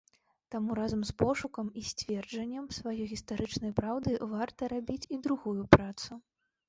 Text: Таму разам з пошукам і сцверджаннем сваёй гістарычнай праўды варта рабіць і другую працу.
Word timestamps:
Таму 0.53 0.75
разам 0.79 1.01
з 1.09 1.13
пошукам 1.23 1.67
і 1.81 1.83
сцверджаннем 1.89 2.65
сваёй 2.77 3.03
гістарычнай 3.13 3.75
праўды 3.81 4.17
варта 4.35 4.61
рабіць 4.75 5.01
і 5.17 5.25
другую 5.29 5.59
працу. 5.77 6.11